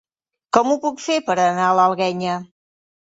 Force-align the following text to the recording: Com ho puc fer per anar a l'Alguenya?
Com 0.57 0.69
ho 0.69 0.77
puc 0.85 1.03
fer 1.03 1.17
per 1.27 1.35
anar 1.43 1.65
a 1.67 1.75
l'Alguenya? 1.81 2.39